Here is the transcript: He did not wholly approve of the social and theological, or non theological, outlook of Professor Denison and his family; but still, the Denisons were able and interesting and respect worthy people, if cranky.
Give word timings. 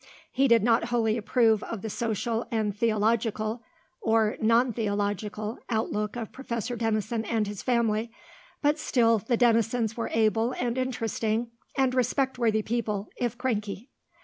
He 0.31 0.47
did 0.47 0.63
not 0.63 0.85
wholly 0.85 1.15
approve 1.15 1.61
of 1.61 1.83
the 1.83 1.89
social 1.91 2.47
and 2.49 2.75
theological, 2.75 3.61
or 4.01 4.35
non 4.41 4.73
theological, 4.73 5.59
outlook 5.69 6.15
of 6.15 6.31
Professor 6.31 6.75
Denison 6.75 7.23
and 7.23 7.45
his 7.45 7.61
family; 7.61 8.09
but 8.63 8.79
still, 8.79 9.19
the 9.19 9.37
Denisons 9.37 9.95
were 9.95 10.09
able 10.11 10.53
and 10.53 10.75
interesting 10.75 11.51
and 11.77 11.93
respect 11.93 12.39
worthy 12.39 12.63
people, 12.63 13.09
if 13.17 13.37
cranky. 13.37 13.91